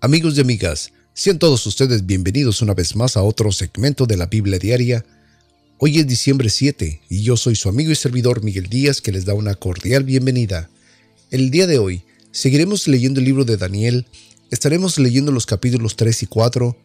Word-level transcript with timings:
Amigos 0.00 0.38
y 0.38 0.40
amigas, 0.40 0.92
sean 1.12 1.40
todos 1.40 1.66
ustedes 1.66 2.06
bienvenidos 2.06 2.62
una 2.62 2.72
vez 2.72 2.94
más 2.94 3.16
a 3.16 3.24
otro 3.24 3.50
segmento 3.50 4.06
de 4.06 4.16
la 4.16 4.26
Biblia 4.26 4.60
Diaria. 4.60 5.04
Hoy 5.78 5.98
es 5.98 6.06
diciembre 6.06 6.50
7 6.50 7.00
y 7.10 7.22
yo 7.22 7.36
soy 7.36 7.56
su 7.56 7.68
amigo 7.68 7.90
y 7.90 7.96
servidor 7.96 8.44
Miguel 8.44 8.68
Díaz 8.68 9.00
que 9.00 9.10
les 9.10 9.24
da 9.24 9.34
una 9.34 9.56
cordial 9.56 10.04
bienvenida. 10.04 10.70
El 11.32 11.50
día 11.50 11.66
de 11.66 11.80
hoy 11.80 12.02
seguiremos 12.30 12.86
leyendo 12.86 13.18
el 13.18 13.26
libro 13.26 13.44
de 13.44 13.56
Daniel, 13.56 14.06
estaremos 14.52 15.00
leyendo 15.00 15.32
los 15.32 15.46
capítulos 15.46 15.96
3 15.96 16.22
y 16.22 16.26
4, 16.26 16.76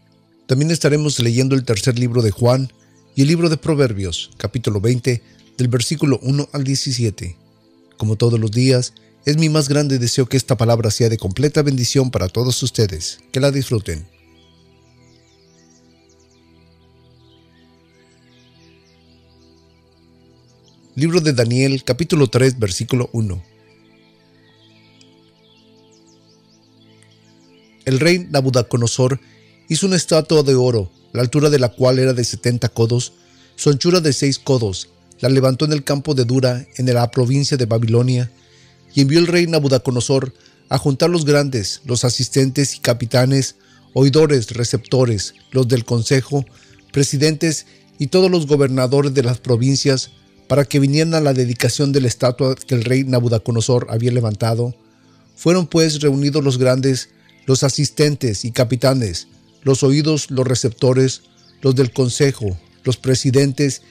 también 0.48 0.72
estaremos 0.72 1.20
leyendo 1.20 1.54
el 1.54 1.66
tercer 1.66 2.00
libro 2.00 2.24
de 2.24 2.32
Juan 2.32 2.74
y 3.16 3.22
el 3.22 3.28
libro 3.28 3.48
de 3.48 3.58
Proverbios, 3.58 4.32
capítulo 4.38 4.82
20, 4.82 5.22
del 5.60 5.68
versículo 5.68 6.20
1 6.24 6.50
al 6.52 6.64
17. 6.64 7.38
Como 7.96 8.16
todos 8.16 8.40
los 8.40 8.50
días, 8.50 8.96
es 9.26 9.38
mi 9.38 9.50
más 9.50 9.70
grande 9.70 10.00
deseo 10.00 10.26
que 10.28 10.38
esta 10.38 10.58
palabra 10.58 10.92
sea 10.92 11.10
de 11.10 11.18
completa 11.18 11.62
bendición 11.62 12.12
para 12.12 12.28
todos 12.28 12.62
ustedes. 12.62 13.20
Que 13.32 13.40
la 13.40 13.52
disfruten. 13.52 14.06
Libro 20.96 21.22
de 21.22 21.34
Daniel, 21.34 21.84
capítulo 21.84 22.28
3, 22.28 22.60
versículo 22.60 23.10
1. 23.14 23.44
El 27.86 28.00
rey 28.00 28.28
Nabucodonosor 28.30 29.20
hizo 29.70 29.88
una 29.88 29.96
estatua 29.96 30.44
de 30.44 30.56
oro, 30.56 30.92
la 31.12 31.22
altura 31.22 31.50
de 31.50 31.60
la 31.60 31.70
cual 31.70 31.98
era 31.98 32.14
de 32.14 32.24
70 32.24 32.70
codos, 32.70 33.14
su 33.56 33.70
anchura 33.70 34.02
de 34.02 34.14
6 34.14 34.40
codos. 34.40 34.90
La 35.20 35.30
levantó 35.30 35.66
en 35.66 35.72
el 35.72 35.84
campo 35.84 36.14
de 36.14 36.26
Dura, 36.26 36.68
en 36.76 36.94
la 36.94 37.10
provincia 37.10 37.58
de 37.58 37.66
Babilonia, 37.66 38.30
y 38.94 39.02
envió 39.02 39.20
el 39.20 39.28
rey 39.28 39.48
Nabucodonosor 39.48 40.34
a 40.70 40.78
juntar 40.78 41.10
los 41.10 41.26
grandes, 41.26 41.82
los 41.86 42.04
asistentes 42.04 42.76
y 42.76 42.80
capitanes, 42.80 43.56
oidores, 43.94 44.52
receptores, 44.52 45.36
los 45.52 45.68
del 45.68 45.86
consejo, 45.86 46.46
presidentes 46.92 47.66
y 48.00 48.08
todos 48.08 48.30
los 48.30 48.48
gobernadores 48.48 49.14
de 49.14 49.24
las 49.24 49.40
provincias, 49.40 50.12
para 50.48 50.66
que 50.66 50.80
vinieran 50.80 51.14
a 51.14 51.22
la 51.22 51.34
dedicación 51.34 51.92
de 51.92 52.02
la 52.02 52.08
estatua 52.08 52.56
que 52.56 52.76
el 52.76 52.84
rey 52.84 53.04
Nabucodonosor 53.04 53.88
había 53.90 54.12
levantado. 54.12 54.76
Fueron 55.36 55.68
pues 55.68 56.02
reunidos 56.02 56.44
los 56.44 56.58
grandes, 56.58 57.10
los 57.46 57.64
asistentes 57.64 58.46
y 58.46 58.52
capitanes, 58.52 59.28
los 59.64 59.84
oídos, 59.84 60.30
los 60.30 60.46
receptores, 60.46 61.22
los 61.62 61.76
del 61.76 61.92
consejo, 61.92 62.58
los 62.84 62.98
presidentes 62.98 63.82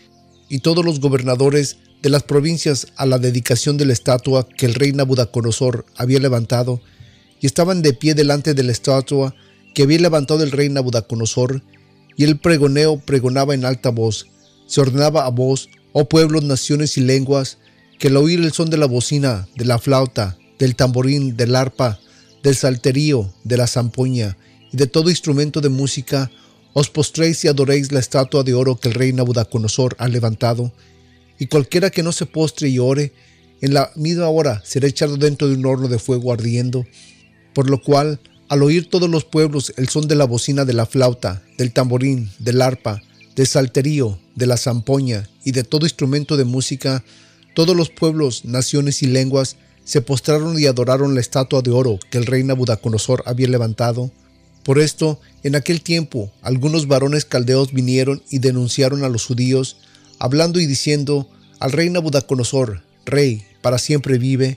y 0.48 0.61
todos 0.61 0.84
los 0.84 1.00
gobernadores 1.00 1.78
de 2.03 2.11
las 2.11 2.25
provincias 2.25 2.89
a 2.97 3.06
la 3.06 3.19
dedicación 3.19 3.77
de 3.77 3.86
la 3.86 3.92
estatua 3.92 4.48
que 4.48 4.67
el 4.67 4.75
rey 4.75 4.92
Nabucodonosor 4.92 5.86
había 5.97 6.19
levantado, 6.19 6.81
y 7.41 7.47
estaban 7.47 7.83
de 7.83 7.92
pie 7.92 8.14
delante 8.14 8.55
de 8.55 8.62
la 8.64 8.72
estatua 8.72 9.34
que 9.75 9.84
había 9.84 10.00
levantado 10.00 10.42
el 10.42 10.50
rey 10.50 10.69
Nabucodonosor, 10.69 11.62
y 12.17 12.25
el 12.25 12.39
pregoneo 12.39 12.98
pregonaba 12.98 13.55
en 13.55 13.64
alta 13.64 13.91
voz, 13.91 14.27
se 14.67 14.80
ordenaba 14.80 15.27
a 15.27 15.30
voz, 15.30 15.69
oh 15.92 16.08
pueblos, 16.08 16.42
naciones 16.42 16.98
y 16.98 17.03
lenguas, 17.03 17.58
que 17.98 18.08
al 18.08 18.17
oír 18.17 18.41
el 18.41 18.53
son 18.53 18.69
de 18.69 18.77
la 18.77 18.86
bocina, 18.86 19.48
de 19.55 19.64
la 19.64 19.78
flauta, 19.78 20.36
del 20.58 20.75
tamborín, 20.75 21.36
del 21.36 21.55
arpa, 21.55 22.00
del 22.42 22.56
salterío, 22.56 23.33
de 23.45 23.56
la 23.56 23.67
zampoña 23.67 24.36
y 24.73 24.77
de 24.77 24.86
todo 24.86 25.11
instrumento 25.11 25.61
de 25.61 25.69
música, 25.69 26.30
os 26.73 26.91
postréis 26.91 27.45
y 27.45 27.48
adoréis 27.48 27.92
la 27.92 28.00
estatua 28.00 28.42
de 28.42 28.55
oro 28.55 28.77
que 28.77 28.89
el 28.89 28.95
rey 28.95 29.12
Nabucodonosor 29.12 29.95
ha 29.98 30.08
levantado, 30.08 30.73
y 31.39 31.47
cualquiera 31.47 31.91
que 31.91 32.03
no 32.03 32.13
se 32.13 32.27
postre 32.27 32.69
y 32.69 32.79
ore, 32.79 33.13
en 33.61 33.75
la 33.75 33.91
misma 33.95 34.29
hora 34.29 34.61
será 34.65 34.89
echado 34.89 35.17
dentro 35.17 35.49
de 35.49 35.55
un 35.55 35.67
horno 35.67 35.89
de 35.89 35.99
fuego 35.99 36.33
ardiendo, 36.33 36.85
por 37.55 37.70
lo 37.70 37.81
cual, 37.81 38.20
al 38.48 38.63
oír 38.63 38.91
todos 38.91 39.09
los 39.09 39.25
pueblos 39.25 39.73
el 39.77 39.89
son 39.89 40.09
de 40.09 40.17
la 40.17 40.25
bocina 40.25 40.65
de 40.65 40.75
la 40.75 40.87
flauta, 40.87 41.42
del 41.59 41.73
tamborín, 41.73 42.31
del 42.39 42.61
arpa, 42.61 43.03
del 43.37 43.47
salterío, 43.47 44.19
de 44.35 44.47
la 44.47 44.57
zampoña 44.57 45.29
y 45.45 45.53
de 45.53 45.65
todo 45.65 45.87
instrumento 45.87 46.37
de 46.37 46.45
música, 46.45 47.05
todos 47.55 47.77
los 47.77 47.91
pueblos, 47.91 48.45
naciones 48.45 49.03
y 49.03 49.07
lenguas 49.07 49.57
se 49.85 50.01
postraron 50.01 50.59
y 50.59 50.67
adoraron 50.67 51.15
la 51.15 51.21
estatua 51.21 51.63
de 51.63 51.71
oro 51.71 51.98
que 52.11 52.19
el 52.19 52.27
rey 52.27 52.45
Nabucodonosor 52.45 53.23
había 53.27 53.48
levantado. 53.48 54.11
Por 54.63 54.79
esto, 54.79 55.21
en 55.42 55.57
aquel 55.57 55.83
tiempo, 55.83 56.33
algunos 56.41 56.87
varones 56.87 57.25
caldeos 57.25 57.73
vinieron 57.73 58.23
y 58.31 58.39
denunciaron 58.39 59.03
a 59.05 59.09
los 59.09 59.27
judíos, 59.27 59.77
hablando 60.23 60.61
y 60.61 60.67
diciendo 60.67 61.29
al 61.59 61.73
rey 61.73 61.91
Nabucodonosor, 61.91 62.81
rey, 63.05 63.45
para 63.61 63.77
siempre 63.79 64.19
vive, 64.19 64.57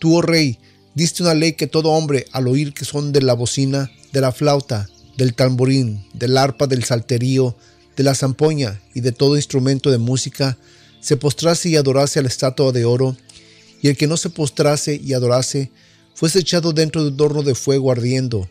tú, 0.00 0.16
oh 0.16 0.22
rey, 0.22 0.58
diste 0.96 1.22
una 1.22 1.34
ley 1.34 1.52
que 1.52 1.68
todo 1.68 1.90
hombre, 1.90 2.26
al 2.32 2.48
oír 2.48 2.74
que 2.74 2.84
son 2.84 3.12
de 3.12 3.22
la 3.22 3.34
bocina, 3.34 3.92
de 4.12 4.20
la 4.20 4.32
flauta, 4.32 4.88
del 5.16 5.34
tamborín, 5.34 6.04
del 6.14 6.36
arpa, 6.36 6.66
del 6.66 6.82
salterío, 6.82 7.56
de 7.96 8.02
la 8.02 8.16
zampoña 8.16 8.80
y 8.92 9.02
de 9.02 9.12
todo 9.12 9.36
instrumento 9.36 9.92
de 9.92 9.98
música, 9.98 10.58
se 10.98 11.16
postrase 11.16 11.68
y 11.68 11.76
adorase 11.76 12.18
a 12.18 12.22
la 12.22 12.28
estatua 12.28 12.72
de 12.72 12.84
oro, 12.84 13.16
y 13.80 13.86
el 13.86 13.96
que 13.96 14.08
no 14.08 14.16
se 14.16 14.30
postrase 14.30 15.00
y 15.00 15.12
adorase, 15.12 15.70
fuese 16.12 16.40
echado 16.40 16.72
dentro 16.72 17.04
de 17.04 17.10
un 17.10 17.20
horno 17.20 17.44
de 17.44 17.54
fuego 17.54 17.92
ardiendo. 17.92 18.48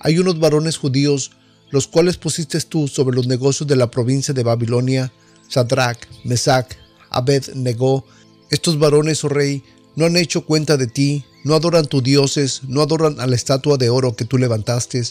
Hay 0.00 0.18
unos 0.18 0.40
varones 0.40 0.76
judíos, 0.76 1.30
los 1.70 1.86
cuales 1.86 2.16
pusiste 2.16 2.60
tú 2.62 2.88
sobre 2.88 3.14
los 3.14 3.28
negocios 3.28 3.68
de 3.68 3.76
la 3.76 3.92
provincia 3.92 4.34
de 4.34 4.42
Babilonia, 4.42 5.12
Sadrach, 5.50 5.98
Mesach, 6.24 6.68
Abed 7.10 7.54
negó, 7.54 8.04
estos 8.50 8.78
varones, 8.78 9.24
oh 9.24 9.28
rey, 9.28 9.62
no 9.96 10.06
han 10.06 10.16
hecho 10.16 10.46
cuenta 10.46 10.76
de 10.76 10.86
ti, 10.86 11.24
no 11.44 11.54
adoran 11.54 11.86
tus 11.86 12.02
dioses, 12.02 12.62
no 12.68 12.82
adoran 12.82 13.20
a 13.20 13.26
la 13.26 13.36
estatua 13.36 13.76
de 13.76 13.90
oro 13.90 14.14
que 14.14 14.24
tú 14.24 14.38
levantaste. 14.38 15.02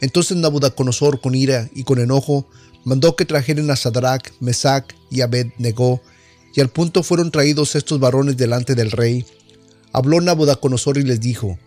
Entonces 0.00 0.36
Nabucodonosor 0.36 1.20
con 1.20 1.34
ira 1.34 1.68
y 1.74 1.84
con 1.84 1.98
enojo 1.98 2.46
mandó 2.84 3.16
que 3.16 3.24
trajeran 3.24 3.70
a 3.70 3.76
Sadrach, 3.76 4.32
Mesach 4.40 4.86
y 5.10 5.20
Abed 5.20 5.48
negó, 5.58 6.00
y 6.54 6.60
al 6.60 6.70
punto 6.70 7.02
fueron 7.02 7.30
traídos 7.30 7.74
estos 7.76 8.00
varones 8.00 8.36
delante 8.36 8.74
del 8.74 8.90
rey. 8.90 9.26
Habló 9.92 10.20
Nabucodonosor 10.20 10.98
y 10.98 11.02
les 11.02 11.20
dijo, 11.20 11.58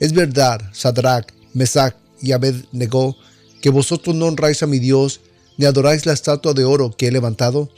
Es 0.00 0.12
verdad, 0.12 0.60
Sadrach, 0.72 1.32
Mesach 1.52 1.94
y 2.20 2.32
Abed 2.32 2.64
negó, 2.72 3.16
que 3.60 3.70
vosotros 3.70 4.14
no 4.16 4.26
honráis 4.26 4.62
a 4.62 4.66
mi 4.66 4.78
Dios, 4.78 5.20
ni 5.56 5.66
adoráis 5.66 6.06
la 6.06 6.12
estatua 6.12 6.52
de 6.52 6.64
oro 6.64 6.94
que 6.96 7.08
he 7.08 7.12
levantado? 7.12 7.70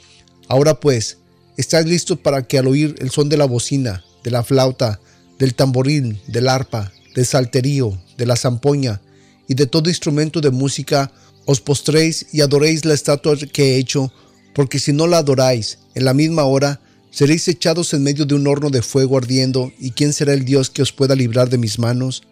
Ahora 0.47 0.79
pues, 0.79 1.17
estáis 1.57 1.85
listos 1.85 2.19
para 2.19 2.43
que 2.43 2.57
al 2.57 2.67
oír 2.67 2.95
el 2.99 3.09
son 3.09 3.29
de 3.29 3.37
la 3.37 3.45
bocina, 3.45 4.03
de 4.23 4.31
la 4.31 4.43
flauta, 4.43 4.99
del 5.39 5.55
tamborín, 5.55 6.19
del 6.27 6.47
arpa, 6.47 6.91
del 7.15 7.25
salterío, 7.25 7.97
de 8.17 8.25
la 8.25 8.35
zampoña 8.35 9.01
y 9.47 9.55
de 9.55 9.67
todo 9.67 9.89
instrumento 9.89 10.41
de 10.41 10.51
música, 10.51 11.11
os 11.45 11.61
postréis 11.61 12.27
y 12.31 12.41
adoréis 12.41 12.83
la 12.85 12.93
estatua 12.93 13.37
que 13.37 13.75
he 13.75 13.77
hecho, 13.77 14.11
porque 14.53 14.79
si 14.79 14.91
no 14.91 15.07
la 15.07 15.19
adoráis, 15.19 15.79
en 15.95 16.05
la 16.05 16.13
misma 16.13 16.43
hora, 16.43 16.81
seréis 17.11 17.47
echados 17.47 17.93
en 17.93 18.03
medio 18.03 18.25
de 18.25 18.35
un 18.35 18.45
horno 18.47 18.69
de 18.69 18.81
fuego 18.81 19.17
ardiendo, 19.17 19.71
¿y 19.79 19.91
quién 19.91 20.13
será 20.13 20.33
el 20.33 20.45
Dios 20.45 20.69
que 20.69 20.81
os 20.81 20.91
pueda 20.91 21.15
librar 21.15 21.49
de 21.49 21.57
mis 21.57 21.79
manos? 21.79 22.23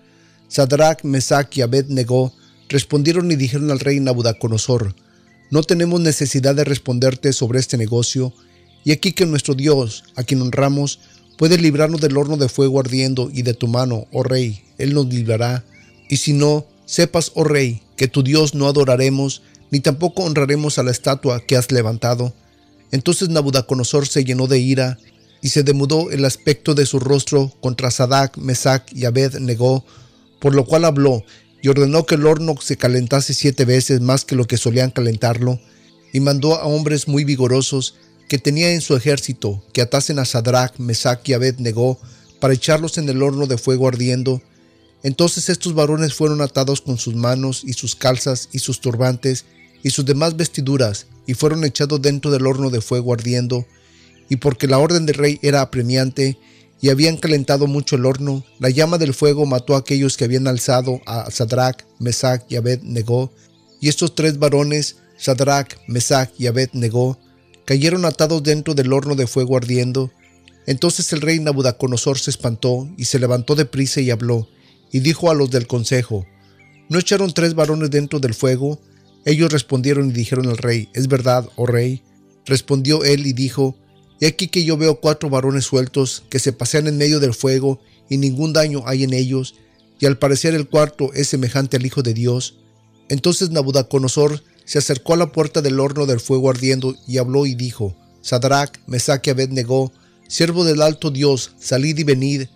Sadrach, 0.50 1.03
Mesach 1.03 1.56
y 1.57 1.62
Abed 1.62 1.88
negó, 1.88 2.33
respondieron 2.67 3.31
y 3.31 3.35
dijeron 3.35 3.72
al 3.72 3.79
rey 3.79 4.00
Nabucodonosor, 4.00 4.94
no 5.51 5.63
tenemos 5.63 6.01
necesidad 6.01 6.56
de 6.56 6.63
responderte 6.63 7.33
sobre 7.33 7.59
este 7.59 7.78
negocio, 7.78 8.33
y 8.83 8.91
aquí 8.91 9.13
que 9.13 9.25
nuestro 9.25 9.56
Dios, 9.56 10.03
a 10.16 10.23
quien 10.23 10.41
honramos, 10.41 11.00
puede 11.38 11.57
librarnos 11.57 12.01
del 12.01 12.17
horno 12.17 12.38
de 12.38 12.50
fuego 12.50 12.79
ardiendo 12.79 13.29
y 13.33 13.41
de 13.41 13.53
tu 13.53 13.67
mano, 13.67 14.07
oh 14.11 14.23
rey, 14.23 14.63
Él 14.78 14.94
nos 14.94 15.07
librará. 15.07 15.66
Y 16.09 16.17
si 16.17 16.33
no, 16.33 16.66
sepas, 16.85 17.31
oh 17.35 17.44
rey, 17.44 17.81
que 17.95 18.07
tu 18.07 18.23
Dios 18.23 18.53
no 18.53 18.67
adoraremos, 18.67 19.41
ni 19.72 19.79
tampoco 19.79 20.23
honraremos 20.23 20.78
a 20.78 20.83
la 20.83 20.91
estatua 20.91 21.39
que 21.39 21.57
has 21.57 21.72
levantado. 21.72 22.33
Entonces 22.91 23.30
Nabucodonosor 23.30 24.07
se 24.07 24.24
llenó 24.24 24.48
de 24.48 24.59
ira, 24.59 24.98
y 25.45 25.50
se 25.50 25.62
demudó 25.62 26.09
el 26.09 26.25
aspecto 26.25 26.74
de 26.74 26.88
su 26.88 27.00
rostro 27.00 27.51
contra 27.62 27.91
Sadak, 27.91 28.36
Mesach 28.38 28.91
y 28.91 29.06
Abed 29.06 29.38
negó, 29.38 29.86
por 30.39 30.56
lo 30.56 30.65
cual 30.65 30.86
habló, 30.86 31.24
y 31.65 31.67
ordenó 31.67 32.06
que 32.06 32.13
el 32.13 32.27
horno 32.27 32.53
se 32.62 32.77
calentase 32.77 33.33
siete 33.33 33.65
veces 33.65 34.00
más 34.00 34.23
que 34.23 34.35
lo 34.35 34.45
que 34.45 34.56
solían 34.56 34.91
calentarlo, 34.91 35.59
y 36.13 36.19
mandó 36.19 36.53
a 36.53 36.65
hombres 36.65 37.07
muy 37.07 37.23
vigorosos 37.23 37.95
que 38.29 38.38
tenía 38.38 38.71
en 38.73 38.81
su 38.81 38.95
ejército 38.95 39.63
que 39.73 39.81
atasen 39.81 40.19
a 40.19 40.25
Sadrach, 40.25 40.77
Mesach 40.77 41.27
y 41.27 41.33
Abednego 41.33 42.00
para 42.39 42.53
echarlos 42.53 43.00
en 43.00 43.09
el 43.09 43.23
horno 43.23 43.47
de 43.47 43.57
fuego 43.57 43.88
ardiendo. 43.88 44.44
Entonces 45.01 45.50
estos 45.50 45.73
varones 45.73 46.13
fueron 46.13 46.39
atados 46.41 46.81
con 46.81 47.00
sus 47.00 47.15
manos 47.15 47.63
y 47.65 47.73
sus 47.73 47.95
calzas 47.95 48.47
y 48.51 48.59
sus 48.59 48.79
turbantes 48.79 49.45
y 49.81 49.89
sus 49.89 50.06
demás 50.06 50.38
vestiduras 50.38 51.07
y 51.25 51.33
fueron 51.33 51.63
echados 51.63 52.00
dentro 52.00 52.29
del 52.29 52.45
horno 52.45 52.69
de 52.69 52.81
fuego 52.81 53.12
ardiendo. 53.12 53.65
Y 54.29 54.35
porque 54.35 54.67
la 54.67 54.77
orden 54.77 55.07
del 55.07 55.15
rey 55.15 55.39
era 55.41 55.62
apremiante 55.62 56.38
y 56.86 56.90
habían 56.90 57.18
calentado 57.18 57.66
mucho 57.66 57.96
el 57.96 58.06
horno, 58.06 58.46
la 58.60 58.70
llama 58.70 59.00
del 59.00 59.16
fuego 59.16 59.48
mató 59.48 59.74
a 59.74 59.80
aquellos 59.80 60.18
que 60.18 60.26
habían 60.26 60.48
alzado 60.48 61.02
a 61.08 61.32
Sadrach, 61.32 61.84
Mesach 61.98 62.44
y 62.48 62.58
Abed-Negó, 62.58 63.32
y 63.82 63.90
estos 63.90 64.14
tres 64.14 64.38
varones, 64.38 64.98
Sadrach, 65.18 65.80
Mesach 65.88 66.30
y 66.38 66.46
Abed-Negó, 66.46 67.18
cayeron 67.66 68.06
atados 68.06 68.44
dentro 68.44 68.76
del 68.76 68.94
horno 68.94 69.16
de 69.16 69.26
fuego 69.26 69.58
ardiendo. 69.58 70.12
Entonces 70.68 71.12
el 71.12 71.22
rey 71.22 71.40
Nabucodonosor 71.40 72.20
se 72.20 72.30
espantó 72.30 72.88
y 72.98 73.06
se 73.06 73.18
levantó 73.18 73.56
de 73.56 73.66
prisa 73.66 74.00
y 74.02 74.12
habló, 74.12 74.48
y 74.92 75.00
dijo 75.00 75.32
a 75.32 75.34
los 75.34 75.50
del 75.50 75.66
consejo, 75.66 76.28
¿No 76.88 77.00
echaron 77.00 77.34
tres 77.34 77.56
varones 77.56 77.90
dentro 77.90 78.20
del 78.20 78.36
fuego? 78.36 78.80
Ellos 79.26 79.52
respondieron 79.52 80.12
y 80.12 80.14
dijeron 80.14 80.50
al 80.50 80.58
rey, 80.58 80.90
¿es 80.94 81.08
verdad, 81.08 81.50
oh 81.56 81.66
rey? 81.66 82.04
Respondió 82.46 83.04
él 83.04 83.26
y 83.26 83.34
dijo, 83.34 83.76
He 84.21 84.27
aquí 84.27 84.47
que 84.47 84.63
yo 84.63 84.77
veo 84.77 85.00
cuatro 85.00 85.29
varones 85.29 85.65
sueltos 85.65 86.23
que 86.29 86.39
se 86.39 86.53
pasean 86.53 86.88
en 86.88 86.97
medio 86.97 87.19
del 87.19 87.33
fuego 87.33 87.79
y 88.09 88.17
ningún 88.17 88.53
daño 88.53 88.83
hay 88.85 89.03
en 89.03 89.13
ellos, 89.13 89.56
y 90.00 90.06
al 90.06 90.17
parecer 90.17 90.53
el 90.53 90.67
cuarto 90.67 91.13
es 91.13 91.27
semejante 91.27 91.77
al 91.77 91.85
Hijo 91.85 92.03
de 92.03 92.13
Dios. 92.13 92.56
Entonces 93.09 93.50
Nabucodonosor 93.50 94.44
se 94.65 94.77
acercó 94.79 95.13
a 95.13 95.17
la 95.17 95.31
puerta 95.31 95.62
del 95.62 95.79
horno 95.79 96.06
del 96.06 96.19
fuego 96.19 96.50
ardiendo 96.50 96.95
y 97.07 97.17
habló 97.17 97.45
y 97.45 97.56
dijo, 97.56 97.95
Sadrach, 98.21 98.79
Mesach 98.88 99.25
y 99.27 99.29
Abednego, 99.29 99.91
siervo 100.27 100.65
del 100.65 100.81
alto 100.81 101.12
Dios, 101.12 101.51
salid 101.59 101.97
y 101.97 102.03
venid. 102.03 102.47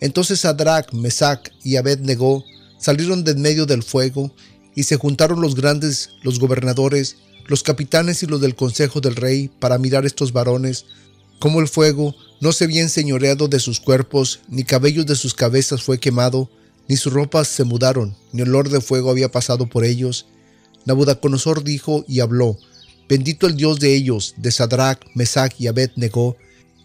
Entonces 0.00 0.40
Sadrach, 0.40 0.92
Mesach 0.92 1.50
y 1.62 1.76
Abednego 1.76 2.44
salieron 2.78 3.22
de 3.22 3.32
en 3.32 3.42
medio 3.42 3.66
del 3.66 3.82
fuego, 3.82 4.34
y 4.74 4.84
se 4.84 4.96
juntaron 4.96 5.40
los 5.40 5.54
grandes, 5.54 6.10
los 6.22 6.38
gobernadores, 6.38 7.16
los 7.46 7.62
capitanes 7.62 8.22
y 8.22 8.26
los 8.26 8.40
del 8.40 8.54
consejo 8.54 9.00
del 9.00 9.16
rey 9.16 9.50
para 9.58 9.78
mirar 9.78 10.06
estos 10.06 10.32
varones, 10.32 10.86
como 11.38 11.60
el 11.60 11.68
fuego 11.68 12.14
no 12.40 12.52
se 12.52 12.64
había 12.64 12.82
enseñoreado 12.82 13.48
de 13.48 13.58
sus 13.58 13.80
cuerpos, 13.80 14.40
ni 14.48 14.64
cabellos 14.64 15.06
de 15.06 15.16
sus 15.16 15.34
cabezas 15.34 15.82
fue 15.82 15.98
quemado, 15.98 16.48
ni 16.88 16.96
sus 16.96 17.12
ropas 17.12 17.48
se 17.48 17.64
mudaron, 17.64 18.16
ni 18.32 18.42
olor 18.42 18.68
de 18.68 18.80
fuego 18.80 19.10
había 19.10 19.30
pasado 19.30 19.66
por 19.66 19.84
ellos. 19.84 20.26
Nabucodonosor 20.84 21.64
dijo 21.64 22.04
y 22.08 22.20
habló, 22.20 22.58
Bendito 23.08 23.46
el 23.46 23.56
Dios 23.56 23.78
de 23.78 23.94
ellos, 23.94 24.34
de 24.36 24.50
Sadrach, 24.50 25.00
Mesach 25.14 25.52
y 25.58 25.66
Abed-Negó, 25.66 26.36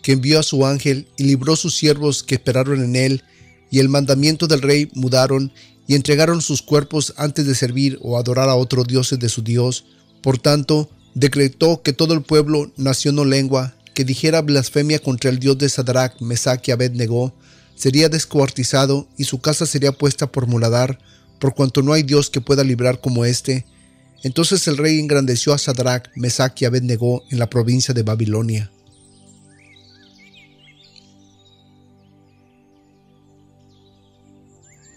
que 0.02 0.14
envió 0.14 0.40
a 0.40 0.44
su 0.44 0.66
ángel 0.66 1.08
y 1.18 1.24
libró 1.24 1.56
sus 1.56 1.76
siervos 1.76 2.24
que 2.24 2.36
esperaron 2.36 2.84
en 2.84 2.96
él, 2.96 3.24
y 3.70 3.80
el 3.80 3.90
mandamiento 3.90 4.48
del 4.48 4.62
rey 4.62 4.90
mudaron, 4.94 5.52
y 5.88 5.96
entregaron 5.96 6.42
sus 6.42 6.62
cuerpos 6.62 7.14
antes 7.18 7.48
de 7.48 7.56
servir 7.56 7.98
o 8.02 8.18
adorar 8.18 8.50
a 8.50 8.56
otros 8.56 8.88
dioses 8.88 9.20
de 9.20 9.30
su 9.30 9.42
Dios. 9.42 9.86
Por 10.28 10.40
tanto, 10.40 10.90
decretó 11.14 11.82
que 11.82 11.94
todo 11.94 12.14
el 12.14 12.22
pueblo, 12.22 12.70
nación 12.76 13.18
o 13.18 13.24
lengua, 13.24 13.76
que 13.94 14.04
dijera 14.04 14.42
blasfemia 14.42 15.00
contra 15.00 15.30
el 15.30 15.40
Dios 15.40 15.58
de 15.58 15.70
Sadrach, 15.70 16.20
Mesach 16.20 16.68
y 16.68 16.72
Abed-Negó, 16.72 17.34
sería 17.76 18.10
descuartizado 18.10 19.08
y 19.18 19.24
su 19.24 19.40
casa 19.40 19.66
sería 19.66 19.94
puesta 19.94 20.30
por 20.30 20.46
muladar, 20.46 21.00
por 21.40 21.56
cuanto 21.56 21.82
no 21.82 21.94
hay 21.94 22.04
Dios 22.04 22.30
que 22.30 22.42
pueda 22.42 22.66
librar 22.66 23.00
como 23.00 23.24
éste. 23.24 23.66
Entonces 24.22 24.68
el 24.68 24.76
rey 24.76 25.00
engrandeció 25.00 25.54
a 25.54 25.58
Sadrach, 25.58 26.10
Mesach 26.18 26.62
y 26.62 26.66
Abednego 26.66 27.24
en 27.32 27.40
la 27.40 27.50
provincia 27.50 27.94
de 27.94 28.04
Babilonia. 28.04 28.70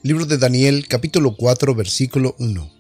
Libro 0.03 0.27
de 0.27 0.39
Daniel, 0.39 0.89
capítulo 0.89 1.37
4, 1.37 1.73
versículo 1.77 2.35
1. 2.41 2.80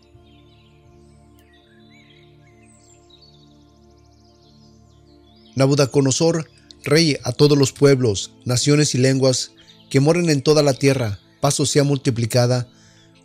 Nabucodonosor, 5.56 6.50
rey 6.84 7.16
a 7.24 7.32
todos 7.32 7.58
los 7.58 7.72
pueblos, 7.72 8.32
naciones 8.44 8.94
y 8.94 8.98
lenguas 8.98 9.52
que 9.90 10.00
moren 10.00 10.30
en 10.30 10.42
toda 10.42 10.62
la 10.62 10.74
tierra, 10.74 11.18
paso 11.40 11.66
sea 11.66 11.84
multiplicada, 11.84 12.68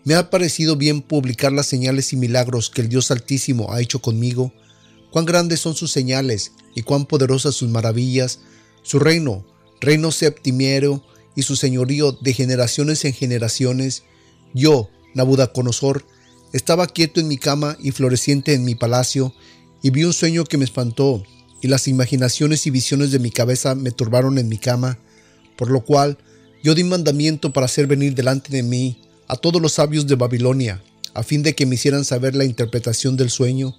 me 0.04 0.16
ha 0.16 0.30
parecido 0.30 0.76
bien 0.76 1.02
publicar 1.02 1.52
las 1.52 1.66
señales 1.66 2.14
y 2.14 2.16
milagros 2.18 2.70
que 2.70 2.82
el 2.82 2.90
Dios 2.90 3.12
Altísimo 3.12 3.74
ha 3.74 3.82
hecho 3.82 4.00
conmigo, 4.02 4.54
cuán 5.12 5.26
grandes 5.26 5.62
son 5.62 5.76
sus 5.76 5.92
señales 5.92 6.52
y 6.76 6.84
cuán 6.84 7.06
poderosas 7.06 7.56
sus 7.56 7.70
maravillas, 7.70 8.40
su 8.84 9.00
reino, 9.00 9.46
reino 9.82 10.12
septimiero 10.12 11.04
y 11.36 11.44
su 11.44 11.56
señorío 11.56 12.12
de 12.12 12.34
generaciones 12.34 13.04
en 13.06 13.14
generaciones. 13.14 14.04
Yo, 14.54 14.90
Nabucodonosor, 15.14 16.06
estaba 16.54 16.88
quieto 16.88 17.20
en 17.20 17.28
mi 17.28 17.38
cama 17.38 17.78
y 17.82 17.92
floreciente 17.92 18.54
en 18.54 18.64
mi 18.64 18.76
palacio, 18.76 19.34
y 19.82 19.90
vi 19.90 20.04
un 20.04 20.14
sueño 20.14 20.46
que 20.46 20.58
me 20.58 20.66
espantó, 20.66 21.24
y 21.66 21.68
las 21.68 21.88
imaginaciones 21.88 22.68
y 22.68 22.70
visiones 22.70 23.10
de 23.10 23.18
mi 23.18 23.32
cabeza 23.32 23.74
me 23.74 23.90
turbaron 23.90 24.38
en 24.38 24.48
mi 24.48 24.60
cama, 24.60 25.00
por 25.58 25.72
lo 25.72 25.84
cual 25.84 26.20
yo 26.62 26.76
di 26.76 26.84
mandamiento 26.84 27.54
para 27.54 27.66
hacer 27.66 27.88
venir 27.88 28.14
delante 28.14 28.52
de 28.52 28.62
mí 28.62 29.02
a 29.28 29.36
todos 29.36 29.60
los 29.60 29.72
sabios 29.72 30.06
de 30.06 30.14
Babilonia, 30.14 30.84
a 31.16 31.24
fin 31.24 31.42
de 31.42 31.56
que 31.56 31.66
me 31.66 31.74
hicieran 31.74 32.06
saber 32.06 32.36
la 32.36 32.46
interpretación 32.46 33.18
del 33.18 33.32
sueño, 33.32 33.76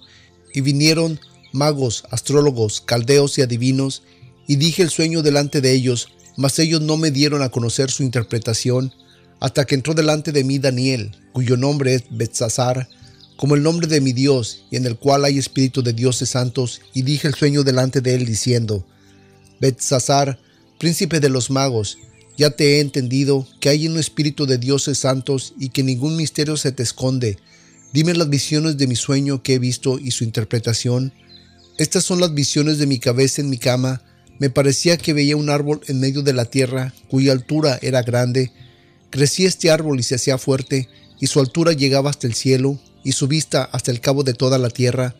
y 0.53 0.59
vinieron 0.59 1.17
magos, 1.53 2.03
astrólogos, 2.11 2.81
caldeos 2.81 3.37
y 3.37 3.41
adivinos, 3.41 4.03
y 4.49 4.57
dije 4.57 4.83
el 4.83 4.89
sueño 4.89 5.23
delante 5.23 5.61
de 5.61 5.71
ellos, 5.71 6.09
mas 6.35 6.59
ellos 6.59 6.81
no 6.81 6.97
me 6.97 7.11
dieron 7.11 7.41
a 7.41 7.51
conocer 7.51 7.89
su 7.89 8.03
interpretación, 8.03 8.93
hasta 9.39 9.63
que 9.63 9.75
entró 9.75 9.93
delante 9.93 10.33
de 10.33 10.43
mí 10.43 10.59
Daniel, 10.59 11.15
cuyo 11.31 11.55
nombre 11.55 11.95
es 11.95 12.03
Betsasar, 12.09 12.89
como 13.37 13.55
el 13.55 13.63
nombre 13.63 13.87
de 13.87 14.01
mi 14.01 14.13
Dios, 14.13 14.65
y 14.69 14.75
en 14.75 14.85
el 14.85 14.97
cual 14.97 15.23
hay 15.23 15.37
espíritu 15.37 15.83
de 15.83 15.93
dioses 15.93 16.29
santos, 16.29 16.81
y 16.93 17.03
dije 17.03 17.27
el 17.27 17.35
sueño 17.35 17.63
delante 17.63 18.01
de 18.01 18.15
él, 18.15 18.25
diciendo, 18.25 18.85
Betsasar, 19.59 20.39
príncipe 20.79 21.19
de 21.19 21.29
los 21.29 21.49
magos, 21.49 21.97
ya 22.37 22.51
te 22.51 22.75
he 22.77 22.79
entendido 22.81 23.47
que 23.59 23.69
hay 23.69 23.87
un 23.87 23.97
espíritu 23.97 24.45
de 24.45 24.57
dioses 24.57 24.99
santos 24.99 25.53
y 25.59 25.69
que 25.69 25.81
ningún 25.81 26.15
misterio 26.15 26.55
se 26.55 26.71
te 26.71 26.83
esconde. 26.83 27.37
Dime 27.93 28.13
las 28.13 28.29
visiones 28.29 28.77
de 28.77 28.85
mi 28.85 28.95
sueño 28.95 29.41
que 29.41 29.55
he 29.55 29.59
visto 29.59 29.97
y 29.97 30.11
su 30.11 30.23
interpretación. 30.23 31.13
Estas 31.79 32.03
son 32.03 32.19
las 32.19 32.33
visiones 32.33 32.77
de 32.77 32.85
mi 32.85 32.99
cabeza 32.99 33.41
en 33.41 33.49
mi 33.49 33.57
cama. 33.57 34.03
Me 34.37 34.51
parecía 34.51 34.97
que 34.97 35.13
veía 35.13 35.35
un 35.35 35.49
árbol 35.49 35.81
en 35.87 35.99
medio 35.99 36.21
de 36.21 36.33
la 36.33 36.45
tierra, 36.45 36.93
cuya 37.09 37.31
altura 37.31 37.79
era 37.81 38.03
grande. 38.03 38.51
Crecía 39.09 39.47
este 39.47 39.71
árbol 39.71 39.99
y 39.99 40.03
se 40.03 40.15
hacía 40.15 40.37
fuerte, 40.37 40.89
y 41.19 41.25
su 41.27 41.39
altura 41.39 41.73
llegaba 41.73 42.11
hasta 42.11 42.27
el 42.27 42.35
cielo, 42.35 42.79
y 43.07 43.13
su 43.13 43.27
vista 43.27 43.63
hasta 43.63 43.89
el 43.89 44.01
cabo 44.01 44.23
de 44.23 44.33
toda 44.33 44.57
la 44.57 44.69
tierra. 44.69 45.15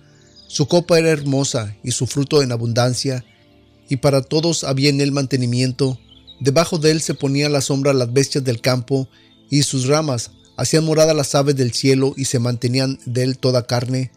Su 0.47 0.67
copa 0.67 0.99
era 0.99 1.09
hermosa, 1.09 1.75
y 1.83 1.91
su 1.91 2.05
fruto 2.05 2.43
en 2.43 2.51
abundancia, 2.51 3.25
y 3.89 3.97
para 3.97 4.21
todos 4.21 4.63
había 4.63 4.89
en 4.89 5.01
él 5.01 5.11
mantenimiento 5.11 5.99
Debajo 6.39 6.77
de 6.77 6.91
él 6.91 7.01
se 7.01 7.15
ponía 7.15 7.49
la 7.49 7.61
sombra 7.61 7.93
las 7.93 8.13
bestias 8.13 8.43
del 8.43 8.61
campo, 8.61 9.09
y 9.49 9.63
sus 9.63 9.87
ramas 9.87 10.31
hacían 10.55 10.85
morada 10.85 11.13
las 11.13 11.33
aves 11.35 11.55
del 11.55 11.73
cielo 11.73 12.13
y 12.17 12.25
se 12.25 12.39
mantenían 12.39 12.99
de 13.05 13.23
él 13.23 13.37
toda 13.37 13.65
carne. 13.65 14.11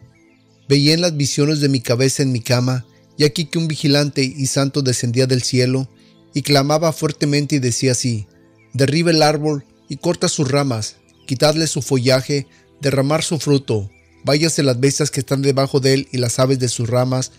Veía 0.67 0.93
en 0.93 1.01
las 1.01 1.15
visiones 1.15 1.61
de 1.61 1.69
mi 1.69 1.81
cabeza 1.81 2.21
en 2.21 2.31
mi 2.31 2.41
cama, 2.41 2.85
y 3.17 3.23
aquí 3.23 3.45
que 3.45 3.57
un 3.57 3.67
vigilante 3.67 4.23
y 4.23 4.45
santo 4.47 4.81
descendía 4.81 5.27
del 5.27 5.41
cielo, 5.41 5.89
y 6.33 6.43
clamaba 6.43 6.93
fuertemente 6.93 7.55
y 7.55 7.59
decía 7.59 7.93
así, 7.93 8.27
derriba 8.73 9.11
el 9.11 9.21
árbol 9.21 9.65
y 9.89 9.97
corta 9.97 10.29
sus 10.29 10.49
ramas, 10.49 10.97
quitadle 11.25 11.67
su 11.67 11.81
follaje, 11.81 12.47
derramar 12.81 13.23
su 13.23 13.39
fruto, 13.39 13.89
váyase 14.23 14.63
las 14.63 14.79
bestias 14.79 15.11
que 15.11 15.21
están 15.21 15.41
debajo 15.41 15.79
de 15.79 15.93
él 15.93 16.07
y 16.11 16.17
las 16.17 16.39
aves 16.39 16.59
de 16.59 16.67
sus 16.67 16.89
ramas, 16.89 17.31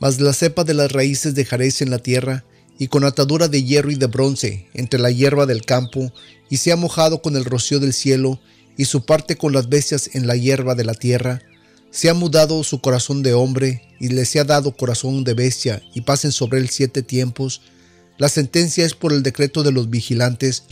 mas 0.00 0.20
la 0.20 0.32
cepa 0.32 0.64
de 0.64 0.74
las 0.74 0.92
raíces 0.92 1.34
dejaréis 1.34 1.82
en 1.82 1.90
la 1.90 1.98
tierra, 1.98 2.44
y 2.78 2.88
con 2.88 3.04
atadura 3.04 3.48
de 3.48 3.62
hierro 3.62 3.90
y 3.90 3.94
de 3.94 4.06
bronce 4.06 4.68
entre 4.74 4.98
la 4.98 5.10
hierba 5.10 5.46
del 5.46 5.64
campo, 5.64 6.12
y 6.50 6.56
se 6.58 6.72
ha 6.72 6.76
mojado 6.76 7.22
con 7.22 7.36
el 7.36 7.44
rocío 7.44 7.78
del 7.80 7.92
cielo, 7.92 8.40
y 8.76 8.86
su 8.86 9.06
parte 9.06 9.36
con 9.36 9.52
las 9.52 9.68
bestias 9.68 10.10
en 10.14 10.26
la 10.26 10.36
hierba 10.36 10.74
de 10.74 10.84
la 10.84 10.94
tierra. 10.94 11.40
Se 11.90 12.10
ha 12.10 12.14
mudado 12.14 12.64
su 12.64 12.80
corazón 12.80 13.22
de 13.22 13.32
hombre, 13.32 13.82
y 14.00 14.08
le 14.08 14.24
se 14.24 14.40
ha 14.40 14.44
dado 14.44 14.76
corazón 14.76 15.22
de 15.22 15.34
bestia, 15.34 15.82
y 15.94 16.00
pasen 16.00 16.32
sobre 16.32 16.58
él 16.58 16.68
siete 16.68 17.02
tiempos. 17.02 17.62
La 18.18 18.28
sentencia 18.28 18.84
es 18.84 18.94
por 18.94 19.12
el 19.12 19.22
decreto 19.22 19.62
de 19.62 19.70
los 19.70 19.88
vigilantes, 19.88 20.64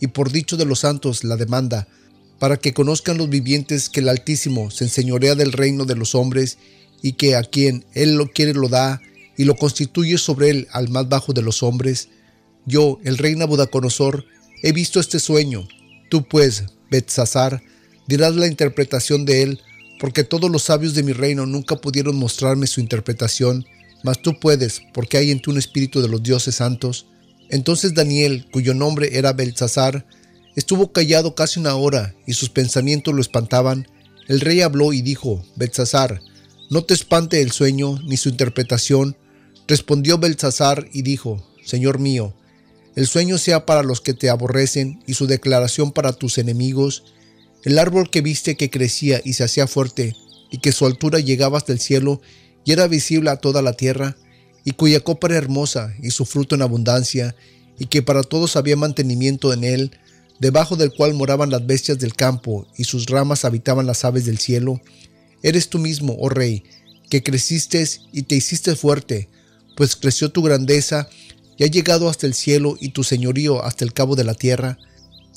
y 0.00 0.06
por 0.06 0.32
dicho 0.32 0.56
de 0.56 0.64
los 0.64 0.80
santos 0.80 1.24
la 1.24 1.36
demanda, 1.36 1.86
para 2.40 2.56
que 2.56 2.72
conozcan 2.72 3.18
los 3.18 3.28
vivientes 3.28 3.90
que 3.90 4.00
el 4.00 4.08
Altísimo 4.08 4.70
se 4.70 4.84
enseñorea 4.84 5.34
del 5.34 5.52
reino 5.52 5.84
de 5.84 5.94
los 5.94 6.16
hombres, 6.16 6.58
y 7.02 7.12
que 7.12 7.36
a 7.36 7.42
quien 7.42 7.84
él 7.92 8.16
lo 8.16 8.28
quiere 8.28 8.54
lo 8.54 8.68
da, 8.68 9.00
y 9.36 9.44
lo 9.44 9.56
constituye 9.56 10.18
sobre 10.18 10.50
él 10.50 10.68
al 10.72 10.88
más 10.88 11.08
bajo 11.08 11.32
de 11.32 11.42
los 11.42 11.62
hombres. 11.62 12.08
Yo, 12.66 12.98
el 13.04 13.18
rey 13.18 13.36
Nabucodonosor, 13.36 14.24
he 14.62 14.72
visto 14.72 15.00
este 15.00 15.20
sueño. 15.20 15.68
Tú 16.10 16.26
pues, 16.26 16.64
Betsasar, 16.90 17.62
dirás 18.08 18.34
la 18.34 18.46
interpretación 18.46 19.24
de 19.26 19.42
él, 19.42 19.60
porque 19.98 20.24
todos 20.24 20.50
los 20.50 20.62
sabios 20.62 20.94
de 20.94 21.02
mi 21.02 21.12
reino 21.12 21.44
nunca 21.44 21.76
pudieron 21.76 22.16
mostrarme 22.16 22.66
su 22.66 22.80
interpretación, 22.80 23.66
mas 24.02 24.22
tú 24.22 24.40
puedes, 24.40 24.80
porque 24.94 25.18
hay 25.18 25.30
en 25.30 25.40
ti 25.40 25.50
un 25.50 25.58
espíritu 25.58 26.00
de 26.00 26.08
los 26.08 26.22
dioses 26.22 26.54
santos. 26.54 27.06
Entonces 27.50 27.92
Daniel, 27.92 28.46
cuyo 28.50 28.72
nombre 28.72 29.18
era 29.18 29.34
Belsasar, 29.34 30.06
estuvo 30.56 30.92
callado 30.92 31.34
casi 31.34 31.60
una 31.60 31.74
hora, 31.76 32.14
y 32.26 32.34
sus 32.34 32.50
pensamientos 32.50 33.14
lo 33.14 33.20
espantaban. 33.20 33.88
El 34.28 34.40
rey 34.40 34.60
habló 34.60 34.92
y 34.92 35.02
dijo, 35.02 35.42
Belsasar, 35.56 36.20
no 36.70 36.84
te 36.84 36.94
espante 36.94 37.40
el 37.40 37.50
sueño 37.50 37.98
ni 38.04 38.16
su 38.16 38.28
interpretación, 38.28 39.16
Respondió 39.70 40.18
Belsasar 40.18 40.88
y 40.92 41.02
dijo, 41.02 41.46
Señor 41.64 42.00
mío, 42.00 42.34
el 42.96 43.06
sueño 43.06 43.38
sea 43.38 43.66
para 43.66 43.84
los 43.84 44.00
que 44.00 44.14
te 44.14 44.28
aborrecen 44.28 45.00
y 45.06 45.14
su 45.14 45.28
declaración 45.28 45.92
para 45.92 46.12
tus 46.12 46.38
enemigos. 46.38 47.04
El 47.62 47.78
árbol 47.78 48.10
que 48.10 48.20
viste 48.20 48.56
que 48.56 48.68
crecía 48.68 49.20
y 49.24 49.34
se 49.34 49.44
hacía 49.44 49.68
fuerte 49.68 50.16
y 50.50 50.58
que 50.58 50.72
su 50.72 50.86
altura 50.86 51.20
llegaba 51.20 51.56
hasta 51.56 51.72
el 51.72 51.78
cielo 51.78 52.20
y 52.64 52.72
era 52.72 52.88
visible 52.88 53.30
a 53.30 53.36
toda 53.36 53.62
la 53.62 53.74
tierra, 53.74 54.16
y 54.64 54.72
cuya 54.72 54.98
copa 54.98 55.28
era 55.28 55.36
hermosa 55.36 55.94
y 56.02 56.10
su 56.10 56.24
fruto 56.24 56.56
en 56.56 56.62
abundancia, 56.62 57.36
y 57.78 57.86
que 57.86 58.02
para 58.02 58.24
todos 58.24 58.56
había 58.56 58.74
mantenimiento 58.74 59.52
en 59.52 59.62
él, 59.62 59.92
debajo 60.40 60.74
del 60.74 60.92
cual 60.92 61.14
moraban 61.14 61.50
las 61.50 61.64
bestias 61.64 61.98
del 61.98 62.14
campo 62.14 62.66
y 62.76 62.84
sus 62.84 63.06
ramas 63.06 63.44
habitaban 63.44 63.86
las 63.86 64.04
aves 64.04 64.24
del 64.24 64.38
cielo, 64.38 64.80
eres 65.42 65.68
tú 65.68 65.78
mismo, 65.78 66.16
oh 66.18 66.30
Rey, 66.30 66.64
que 67.08 67.22
creciste 67.22 67.86
y 68.12 68.22
te 68.22 68.36
hiciste 68.36 68.74
fuerte, 68.74 69.28
pues 69.76 69.94
creció 69.96 70.30
tu 70.30 70.42
grandeza 70.42 71.08
y 71.58 71.64
ha 71.64 71.66
llegado 71.66 72.08
hasta 72.08 72.26
el 72.26 72.34
cielo 72.34 72.76
y 72.80 72.90
tu 72.90 73.04
señorío 73.04 73.62
hasta 73.62 73.84
el 73.84 73.92
cabo 73.92 74.16
de 74.16 74.24
la 74.24 74.34
tierra. 74.34 74.78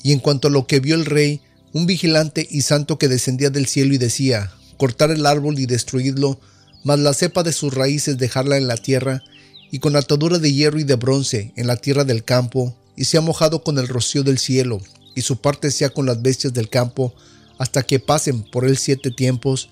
Y 0.02 0.12
en 0.12 0.20
cuanto 0.20 0.48
a 0.48 0.50
lo 0.50 0.66
que 0.66 0.80
vio 0.80 0.94
el 0.94 1.04
rey, 1.04 1.40
un 1.72 1.86
vigilante 1.86 2.46
y 2.50 2.62
santo 2.62 2.98
que 2.98 3.08
descendía 3.08 3.50
del 3.50 3.66
cielo 3.66 3.94
y 3.94 3.98
decía, 3.98 4.52
cortar 4.78 5.10
el 5.10 5.26
árbol 5.26 5.58
y 5.58 5.66
destruirlo, 5.66 6.40
mas 6.82 6.98
la 6.98 7.14
cepa 7.14 7.42
de 7.42 7.52
sus 7.52 7.74
raíces 7.74 8.16
dejarla 8.16 8.56
en 8.56 8.68
la 8.68 8.76
tierra, 8.76 9.22
y 9.70 9.80
con 9.80 9.96
atadura 9.96 10.38
de 10.38 10.52
hierro 10.52 10.78
y 10.78 10.84
de 10.84 10.94
bronce 10.94 11.52
en 11.56 11.66
la 11.66 11.76
tierra 11.76 12.04
del 12.04 12.22
campo, 12.22 12.76
y 12.96 13.04
sea 13.04 13.20
mojado 13.20 13.62
con 13.62 13.78
el 13.78 13.88
rocío 13.88 14.22
del 14.22 14.38
cielo, 14.38 14.80
y 15.14 15.22
su 15.22 15.36
parte 15.36 15.70
sea 15.70 15.90
con 15.90 16.06
las 16.06 16.22
bestias 16.22 16.52
del 16.52 16.68
campo, 16.68 17.14
hasta 17.58 17.82
que 17.82 18.00
pasen 18.00 18.42
por 18.42 18.64
él 18.64 18.76
siete 18.76 19.10
tiempos. 19.10 19.70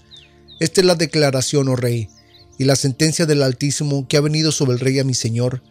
Esta 0.60 0.80
es 0.80 0.86
la 0.86 0.94
declaración, 0.94 1.68
oh 1.68 1.76
rey, 1.76 2.08
y 2.58 2.64
la 2.64 2.76
sentencia 2.76 3.26
del 3.26 3.42
Altísimo 3.42 4.06
que 4.08 4.16
ha 4.16 4.20
venido 4.20 4.52
sobre 4.52 4.74
el 4.74 4.80
rey 4.80 4.98
a 4.98 5.04
mi 5.04 5.14
señor, 5.14 5.62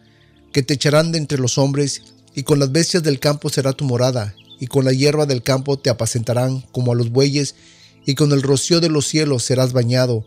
que 0.52 0.62
te 0.62 0.74
echarán 0.74 1.12
de 1.12 1.18
entre 1.18 1.38
los 1.38 1.58
hombres, 1.58 2.02
y 2.34 2.42
con 2.42 2.58
las 2.58 2.72
bestias 2.72 3.02
del 3.02 3.20
campo 3.20 3.48
será 3.48 3.72
tu 3.72 3.84
morada, 3.84 4.34
y 4.60 4.66
con 4.66 4.84
la 4.84 4.92
hierba 4.92 5.26
del 5.26 5.42
campo 5.42 5.78
te 5.78 5.90
apacentarán 5.90 6.60
como 6.72 6.92
a 6.92 6.94
los 6.94 7.10
bueyes, 7.10 7.54
y 8.04 8.14
con 8.14 8.32
el 8.32 8.42
rocío 8.42 8.80
de 8.80 8.88
los 8.88 9.06
cielos 9.06 9.44
serás 9.44 9.72
bañado, 9.72 10.24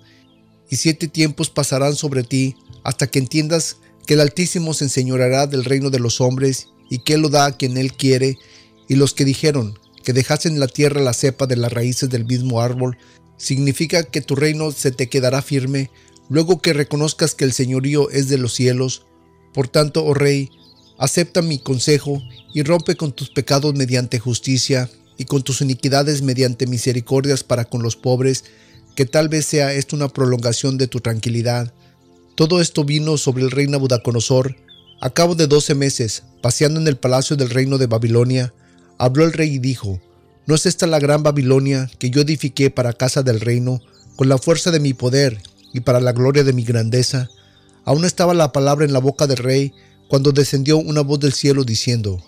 y 0.69 0.77
siete 0.77 1.07
tiempos 1.07 1.49
pasarán 1.49 1.95
sobre 1.95 2.23
ti, 2.23 2.55
hasta 2.83 3.07
que 3.07 3.19
entiendas 3.19 3.77
que 4.05 4.15
el 4.15 4.21
Altísimo 4.21 4.73
se 4.73 4.85
enseñoreará 4.85 5.47
del 5.47 5.65
reino 5.65 5.89
de 5.89 5.99
los 5.99 6.21
hombres, 6.21 6.67
y 6.89 6.99
que 6.99 7.17
lo 7.17 7.29
da 7.29 7.45
a 7.45 7.57
quien 7.57 7.77
Él 7.77 7.93
quiere, 7.93 8.37
y 8.87 8.95
los 8.95 9.13
que 9.13 9.25
dijeron 9.25 9.77
que 10.03 10.13
dejasen 10.13 10.53
en 10.53 10.59
la 10.59 10.67
tierra 10.67 11.01
la 11.01 11.13
cepa 11.13 11.47
de 11.47 11.55
las 11.55 11.73
raíces 11.73 12.09
del 12.09 12.25
mismo 12.25 12.61
árbol, 12.61 12.97
significa 13.37 14.03
que 14.03 14.21
tu 14.21 14.35
reino 14.35 14.71
se 14.71 14.91
te 14.91 15.09
quedará 15.09 15.41
firme, 15.41 15.89
luego 16.29 16.61
que 16.61 16.73
reconozcas 16.73 17.33
que 17.33 17.43
el 17.43 17.53
señorío 17.53 18.09
es 18.11 18.29
de 18.29 18.37
los 18.37 18.53
cielos. 18.53 19.05
Por 19.53 19.67
tanto, 19.67 20.05
oh 20.05 20.13
Rey, 20.13 20.51
Acepta 20.97 21.41
mi 21.41 21.59
consejo 21.59 22.21
y 22.53 22.63
rompe 22.63 22.95
con 22.95 23.11
tus 23.11 23.29
pecados 23.29 23.75
mediante 23.75 24.17
justicia 24.17 24.89
y 25.17 25.25
con 25.25 25.43
tus 25.43 25.61
iniquidades 25.61 26.21
mediante 26.21 26.67
misericordias 26.67 27.43
para 27.43 27.65
con 27.65 27.83
los 27.83 27.97
pobres, 27.97 28.45
que 28.95 29.05
tal 29.05 29.27
vez 29.27 29.45
sea 29.45 29.73
esto 29.73 29.95
una 29.95 30.07
prolongación 30.07 30.77
de 30.77 30.87
tu 30.87 31.01
tranquilidad. 31.01 31.73
Todo 32.35 32.61
esto 32.61 32.85
vino 32.85 33.17
sobre 33.17 33.43
el 33.43 33.51
rey 33.51 33.67
Nabucodonosor. 33.67 34.55
A 35.01 35.09
cabo 35.09 35.35
de 35.35 35.47
doce 35.47 35.75
meses, 35.75 36.23
paseando 36.41 36.79
en 36.79 36.87
el 36.87 36.97
palacio 36.97 37.35
del 37.35 37.49
reino 37.49 37.77
de 37.77 37.87
Babilonia, 37.87 38.53
habló 38.97 39.25
el 39.25 39.33
rey 39.33 39.55
y 39.55 39.59
dijo, 39.59 39.99
¿No 40.47 40.55
es 40.55 40.65
esta 40.65 40.87
la 40.87 40.99
gran 40.99 41.21
Babilonia 41.21 41.89
que 41.99 42.09
yo 42.09 42.21
edifiqué 42.21 42.69
para 42.69 42.93
casa 42.93 43.21
del 43.21 43.41
reino, 43.41 43.81
con 44.15 44.29
la 44.29 44.37
fuerza 44.37 44.71
de 44.71 44.79
mi 44.79 44.93
poder 44.93 45.41
y 45.73 45.81
para 45.81 45.99
la 45.99 46.13
gloria 46.13 46.43
de 46.43 46.53
mi 46.53 46.63
grandeza? 46.63 47.29
Aún 47.83 48.05
estaba 48.05 48.33
la 48.33 48.51
palabra 48.51 48.85
en 48.85 48.93
la 48.93 48.99
boca 48.99 49.27
del 49.27 49.37
rey, 49.37 49.73
cuando 50.07 50.31
descendió 50.31 50.77
una 50.77 51.01
voz 51.01 51.19
del 51.19 51.33
cielo 51.33 51.63
diciendo, 51.63 52.23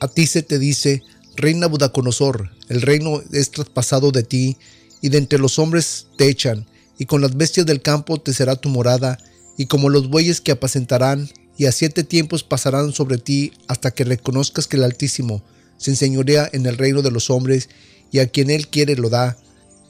A 0.00 0.08
ti 0.08 0.26
se 0.26 0.42
te 0.42 0.58
dice, 0.58 1.02
Reina 1.36 1.66
Budaconosor, 1.66 2.50
el 2.68 2.82
reino 2.82 3.20
es 3.32 3.50
traspasado 3.50 4.10
de 4.10 4.22
ti, 4.22 4.56
y 5.02 5.10
de 5.10 5.18
entre 5.18 5.38
los 5.38 5.58
hombres 5.58 6.06
te 6.16 6.28
echan, 6.28 6.66
y 6.98 7.04
con 7.04 7.20
las 7.20 7.36
bestias 7.36 7.66
del 7.66 7.82
campo 7.82 8.18
te 8.18 8.32
será 8.32 8.56
tu 8.56 8.68
morada, 8.70 9.18
y 9.58 9.66
como 9.66 9.90
los 9.90 10.08
bueyes 10.08 10.40
que 10.40 10.52
apacentarán, 10.52 11.28
y 11.58 11.66
a 11.66 11.72
siete 11.72 12.04
tiempos 12.04 12.42
pasarán 12.42 12.92
sobre 12.92 13.18
ti 13.18 13.52
hasta 13.68 13.90
que 13.90 14.04
reconozcas 14.04 14.66
que 14.66 14.76
el 14.76 14.84
Altísimo 14.84 15.42
se 15.78 15.90
enseñorea 15.90 16.48
en 16.52 16.66
el 16.66 16.76
reino 16.76 17.02
de 17.02 17.10
los 17.10 17.30
hombres, 17.30 17.68
y 18.12 18.20
a 18.20 18.28
quien 18.28 18.50
él 18.50 18.68
quiere 18.68 18.96
lo 18.96 19.10
da. 19.10 19.36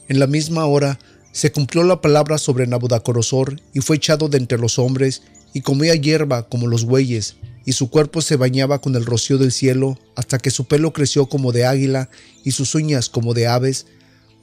En 0.08 0.18
la 0.18 0.26
misma 0.26 0.66
hora 0.66 0.98
se 1.32 1.52
cumplió 1.52 1.84
la 1.84 2.00
palabra 2.00 2.38
sobre 2.38 2.66
Nabucodonosor, 2.66 3.60
y 3.72 3.80
fue 3.80 3.96
echado 3.96 4.28
de 4.28 4.38
entre 4.38 4.58
los 4.58 4.78
hombres, 4.78 5.22
y 5.52 5.60
comía 5.60 5.94
hierba 5.94 6.48
como 6.48 6.66
los 6.66 6.84
bueyes, 6.84 7.36
y 7.64 7.72
su 7.72 7.90
cuerpo 7.90 8.22
se 8.22 8.36
bañaba 8.36 8.80
con 8.80 8.94
el 8.94 9.04
rocío 9.04 9.38
del 9.38 9.52
cielo, 9.52 9.98
hasta 10.14 10.38
que 10.38 10.50
su 10.50 10.66
pelo 10.66 10.92
creció 10.92 11.26
como 11.26 11.52
de 11.52 11.66
águila 11.66 12.08
y 12.44 12.52
sus 12.52 12.74
uñas 12.74 13.08
como 13.08 13.34
de 13.34 13.48
aves. 13.48 13.86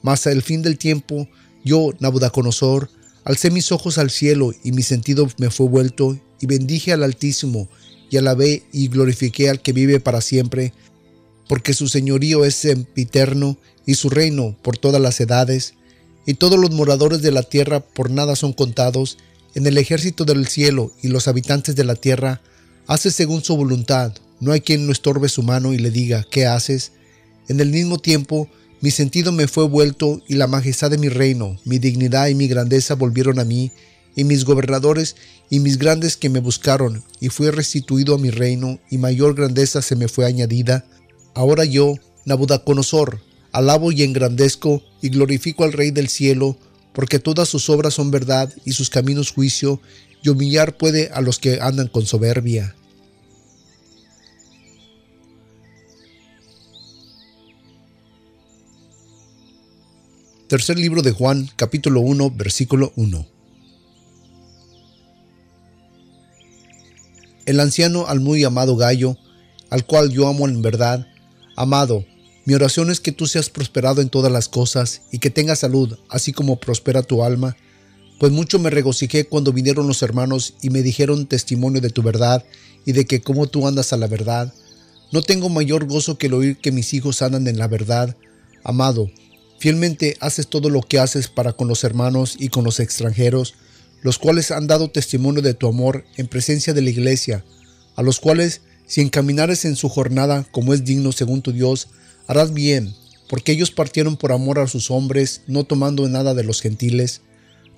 Mas 0.02 0.26
al 0.26 0.42
fin 0.42 0.62
del 0.62 0.76
tiempo, 0.78 1.28
yo, 1.64 1.92
Nabucodonosor, 2.00 2.90
alcé 3.24 3.50
mis 3.50 3.72
ojos 3.72 3.96
al 3.98 4.10
cielo 4.10 4.52
y 4.62 4.72
mi 4.72 4.82
sentido 4.82 5.26
me 5.38 5.50
fue 5.50 5.66
vuelto, 5.66 6.18
y 6.44 6.46
bendije 6.46 6.92
al 6.92 7.02
Altísimo, 7.02 7.70
y 8.10 8.18
alabé 8.18 8.64
y 8.70 8.88
glorifiqué 8.88 9.48
al 9.48 9.62
que 9.62 9.72
vive 9.72 9.98
para 9.98 10.20
siempre, 10.20 10.74
porque 11.48 11.72
su 11.72 11.88
señorío 11.88 12.44
es 12.44 12.54
sempiterno 12.54 13.56
y 13.86 13.94
su 13.94 14.10
reino 14.10 14.54
por 14.60 14.76
todas 14.76 15.00
las 15.00 15.18
edades, 15.20 15.72
y 16.26 16.34
todos 16.34 16.58
los 16.58 16.70
moradores 16.70 17.22
de 17.22 17.30
la 17.30 17.44
tierra 17.44 17.80
por 17.80 18.10
nada 18.10 18.36
son 18.36 18.52
contados, 18.52 19.16
en 19.54 19.66
el 19.66 19.78
ejército 19.78 20.26
del 20.26 20.46
cielo 20.46 20.92
y 21.00 21.08
los 21.08 21.28
habitantes 21.28 21.76
de 21.76 21.84
la 21.84 21.94
tierra, 21.94 22.42
hace 22.86 23.10
según 23.10 23.42
su 23.42 23.56
voluntad, 23.56 24.12
no 24.38 24.52
hay 24.52 24.60
quien 24.60 24.84
no 24.84 24.92
estorbe 24.92 25.30
su 25.30 25.42
mano 25.42 25.72
y 25.72 25.78
le 25.78 25.90
diga, 25.90 26.26
¿qué 26.30 26.44
haces? 26.44 26.92
En 27.48 27.58
el 27.58 27.70
mismo 27.70 27.96
tiempo, 27.96 28.50
mi 28.82 28.90
sentido 28.90 29.32
me 29.32 29.48
fue 29.48 29.66
vuelto 29.66 30.20
y 30.28 30.34
la 30.34 30.46
majestad 30.46 30.90
de 30.90 30.98
mi 30.98 31.08
reino, 31.08 31.58
mi 31.64 31.78
dignidad 31.78 32.28
y 32.28 32.34
mi 32.34 32.48
grandeza 32.48 32.96
volvieron 32.96 33.38
a 33.38 33.44
mí, 33.44 33.72
y 34.16 34.24
mis 34.24 34.44
gobernadores 34.44 35.16
y 35.50 35.60
mis 35.60 35.78
grandes 35.78 36.16
que 36.16 36.30
me 36.30 36.40
buscaron, 36.40 37.02
y 37.20 37.28
fui 37.28 37.50
restituido 37.50 38.14
a 38.14 38.18
mi 38.18 38.30
reino, 38.30 38.78
y 38.90 38.98
mayor 38.98 39.34
grandeza 39.34 39.82
se 39.82 39.96
me 39.96 40.08
fue 40.08 40.26
añadida. 40.26 40.84
Ahora 41.34 41.64
yo, 41.64 41.94
Nabucodonosor, 42.24 43.20
alabo 43.52 43.92
y 43.92 44.02
engrandezco 44.02 44.82
y 45.02 45.10
glorifico 45.10 45.64
al 45.64 45.72
Rey 45.72 45.90
del 45.90 46.08
cielo, 46.08 46.56
porque 46.92 47.18
todas 47.18 47.48
sus 47.48 47.68
obras 47.68 47.94
son 47.94 48.10
verdad 48.10 48.52
y 48.64 48.72
sus 48.72 48.90
caminos 48.90 49.32
juicio, 49.32 49.80
y 50.22 50.30
humillar 50.30 50.76
puede 50.76 51.10
a 51.12 51.20
los 51.20 51.38
que 51.38 51.60
andan 51.60 51.88
con 51.88 52.06
soberbia. 52.06 52.74
Tercer 60.48 60.78
libro 60.78 61.02
de 61.02 61.10
Juan, 61.10 61.50
capítulo 61.56 62.00
1, 62.00 62.30
versículo 62.30 62.92
1. 62.96 63.33
El 67.46 67.60
anciano 67.60 68.06
al 68.06 68.20
muy 68.20 68.42
amado 68.44 68.76
Gallo, 68.76 69.18
al 69.68 69.84
cual 69.84 70.10
yo 70.10 70.28
amo 70.28 70.48
en 70.48 70.62
verdad, 70.62 71.06
amado, 71.56 72.04
mi 72.46 72.54
oración 72.54 72.90
es 72.90 73.00
que 73.00 73.12
tú 73.12 73.26
seas 73.26 73.50
prosperado 73.50 74.02
en 74.02 74.08
todas 74.08 74.30
las 74.30 74.48
cosas 74.48 75.02
y 75.10 75.18
que 75.18 75.30
tengas 75.30 75.60
salud, 75.60 75.98
así 76.08 76.32
como 76.32 76.60
prospera 76.60 77.02
tu 77.02 77.22
alma. 77.22 77.56
Pues 78.18 78.32
mucho 78.32 78.58
me 78.58 78.70
regocijé 78.70 79.26
cuando 79.26 79.52
vinieron 79.52 79.86
los 79.86 80.02
hermanos 80.02 80.54
y 80.62 80.70
me 80.70 80.82
dijeron 80.82 81.26
testimonio 81.26 81.80
de 81.80 81.90
tu 81.90 82.02
verdad 82.02 82.44
y 82.84 82.92
de 82.92 83.06
que 83.06 83.20
como 83.20 83.46
tú 83.46 83.66
andas 83.66 83.92
a 83.92 83.96
la 83.96 84.06
verdad. 84.06 84.52
No 85.10 85.22
tengo 85.22 85.48
mayor 85.48 85.86
gozo 85.86 86.18
que 86.18 86.26
el 86.26 86.34
oír 86.34 86.58
que 86.58 86.72
mis 86.72 86.92
hijos 86.92 87.22
andan 87.22 87.46
en 87.46 87.58
la 87.58 87.68
verdad. 87.68 88.16
Amado, 88.62 89.10
fielmente 89.58 90.16
haces 90.20 90.46
todo 90.46 90.68
lo 90.70 90.82
que 90.82 90.98
haces 90.98 91.28
para 91.28 91.54
con 91.54 91.68
los 91.68 91.84
hermanos 91.84 92.36
y 92.38 92.48
con 92.48 92.64
los 92.64 92.80
extranjeros, 92.80 93.54
los 94.04 94.18
cuales 94.18 94.50
han 94.50 94.66
dado 94.66 94.90
testimonio 94.90 95.40
de 95.40 95.54
tu 95.54 95.66
amor 95.66 96.04
en 96.18 96.26
presencia 96.26 96.74
de 96.74 96.82
la 96.82 96.90
iglesia, 96.90 97.42
a 97.96 98.02
los 98.02 98.20
cuales, 98.20 98.60
si 98.86 99.00
encaminares 99.00 99.64
en 99.64 99.76
su 99.76 99.88
jornada 99.88 100.46
como 100.52 100.74
es 100.74 100.84
digno 100.84 101.10
según 101.10 101.40
tu 101.40 101.52
Dios, 101.52 101.88
harás 102.26 102.52
bien, 102.52 102.94
porque 103.30 103.52
ellos 103.52 103.70
partieron 103.70 104.18
por 104.18 104.32
amor 104.32 104.58
a 104.58 104.66
sus 104.66 104.90
hombres, 104.90 105.40
no 105.46 105.64
tomando 105.64 106.06
nada 106.06 106.34
de 106.34 106.44
los 106.44 106.60
gentiles. 106.60 107.22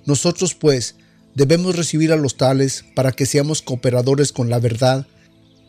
Nosotros, 0.05 0.53
pues, 0.53 0.95
debemos 1.33 1.77
recibir 1.77 2.11
a 2.11 2.17
los 2.17 2.35
tales 2.35 2.83
para 2.93 3.13
que 3.13 3.25
seamos 3.25 3.61
cooperadores 3.61 4.33
con 4.33 4.49
la 4.49 4.59
verdad. 4.59 5.07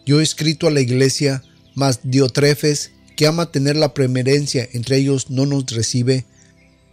Yo 0.06 0.18
he 0.18 0.24
escrito 0.24 0.66
a 0.66 0.72
la 0.72 0.80
iglesia, 0.80 1.44
mas 1.76 2.00
Diotrefes, 2.02 2.90
que 3.16 3.28
ama 3.28 3.52
tener 3.52 3.76
la 3.76 3.94
premerencia 3.94 4.68
entre 4.72 4.96
ellos, 4.96 5.30
no 5.30 5.46
nos 5.46 5.70
recibe. 5.70 6.24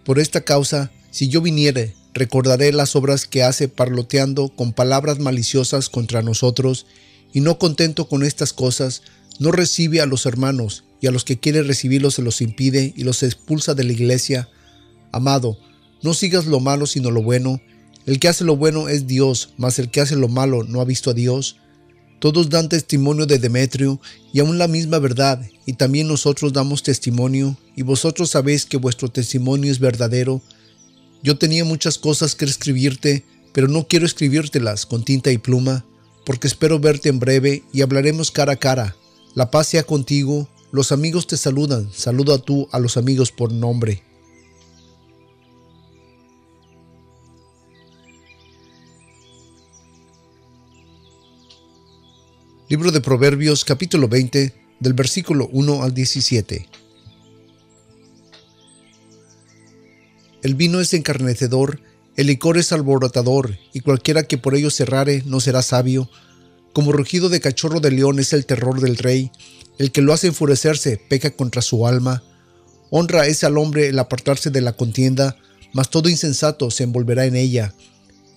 Por 0.03 0.19
esta 0.19 0.41
causa, 0.41 0.91
si 1.09 1.29
yo 1.29 1.41
viniere, 1.41 1.95
recordaré 2.15 2.71
las 2.71 2.95
obras 2.95 3.27
que 3.27 3.43
hace 3.43 3.67
parloteando 3.67 4.49
con 4.49 4.73
palabras 4.73 5.19
maliciosas 5.19 5.89
contra 5.89 6.23
nosotros, 6.23 6.87
y 7.33 7.41
no 7.41 7.59
contento 7.59 8.07
con 8.07 8.23
estas 8.23 8.53
cosas, 8.53 9.03
no 9.37 9.51
recibe 9.51 9.99
a 9.99 10.05
los 10.05 10.25
hermanos, 10.25 10.85
y 11.01 11.07
a 11.07 11.11
los 11.11 11.25
que 11.25 11.37
quiere 11.37 11.61
recibirlos 11.61 12.15
se 12.15 12.21
los 12.21 12.41
impide 12.41 12.93
y 12.95 13.03
los 13.03 13.21
expulsa 13.21 13.75
de 13.75 13.83
la 13.83 13.91
iglesia. 13.91 14.49
Amado, 15.11 15.57
no 16.01 16.13
sigas 16.13 16.45
lo 16.45 16.61
malo 16.61 16.87
sino 16.87 17.11
lo 17.11 17.21
bueno. 17.21 17.61
El 18.05 18.19
que 18.19 18.29
hace 18.29 18.45
lo 18.45 18.55
bueno 18.55 18.87
es 18.87 19.07
Dios, 19.07 19.53
mas 19.57 19.77
el 19.77 19.91
que 19.91 19.99
hace 19.99 20.15
lo 20.15 20.29
malo 20.29 20.63
no 20.63 20.79
ha 20.79 20.85
visto 20.85 21.09
a 21.09 21.13
Dios. 21.13 21.57
Todos 22.19 22.49
dan 22.49 22.69
testimonio 22.69 23.25
de 23.25 23.39
Demetrio, 23.39 23.99
y 24.31 24.39
aún 24.39 24.57
la 24.57 24.69
misma 24.69 24.99
verdad, 24.99 25.45
y 25.65 25.73
también 25.73 26.07
nosotros 26.07 26.53
damos 26.53 26.81
testimonio, 26.81 27.57
y 27.75 27.81
vosotros 27.81 28.29
sabéis 28.29 28.65
que 28.65 28.77
vuestro 28.77 29.09
testimonio 29.09 29.69
es 29.69 29.79
verdadero. 29.79 30.41
Yo 31.25 31.39
tenía 31.39 31.65
muchas 31.65 31.97
cosas 31.97 32.35
que 32.35 32.45
escribirte, 32.45 33.23
pero 33.51 33.67
no 33.67 33.87
quiero 33.87 34.05
escribírtelas 34.05 34.85
con 34.85 35.03
tinta 35.03 35.31
y 35.31 35.39
pluma, 35.39 35.83
porque 36.23 36.45
espero 36.45 36.79
verte 36.79 37.09
en 37.09 37.17
breve 37.17 37.63
y 37.73 37.81
hablaremos 37.81 38.29
cara 38.29 38.53
a 38.53 38.57
cara. 38.57 38.95
La 39.33 39.49
paz 39.49 39.69
sea 39.69 39.81
contigo, 39.81 40.47
los 40.71 40.91
amigos 40.91 41.25
te 41.25 41.35
saludan, 41.35 41.91
saluda 41.91 42.37
tú 42.37 42.69
a 42.71 42.77
los 42.77 42.95
amigos 42.95 43.31
por 43.31 43.51
nombre. 43.51 44.03
Libro 52.69 52.91
de 52.91 53.01
Proverbios 53.01 53.65
capítulo 53.65 54.07
20 54.07 54.53
del 54.79 54.93
versículo 54.93 55.49
1 55.51 55.81
al 55.81 55.91
17. 55.91 56.84
El 60.45 60.53
vino 60.53 60.79
es 60.79 60.93
encarnecedor, 60.93 61.79
el 62.15 62.27
licor 62.27 62.59
es 62.59 62.71
alborotador, 62.71 63.57
y 63.73 63.79
cualquiera 63.79 64.21
que 64.21 64.37
por 64.37 64.53
ello 64.53 64.69
cerrare 64.69 65.23
no 65.25 65.39
será 65.39 65.63
sabio. 65.63 66.07
Como 66.71 66.91
rugido 66.91 67.29
de 67.29 67.39
cachorro 67.39 67.79
de 67.79 67.89
león 67.89 68.19
es 68.19 68.31
el 68.31 68.45
terror 68.45 68.79
del 68.79 68.97
rey, 68.97 69.31
el 69.79 69.91
que 69.91 70.03
lo 70.03 70.13
hace 70.13 70.27
enfurecerse 70.27 71.01
peca 71.09 71.31
contra 71.31 71.63
su 71.63 71.87
alma. 71.87 72.21
Honra 72.91 73.25
es 73.25 73.43
al 73.43 73.57
hombre 73.57 73.87
el 73.87 73.97
apartarse 73.97 74.51
de 74.51 74.61
la 74.61 74.73
contienda, 74.73 75.35
mas 75.73 75.89
todo 75.89 76.09
insensato 76.09 76.69
se 76.69 76.83
envolverá 76.83 77.25
en 77.25 77.35
ella. 77.35 77.73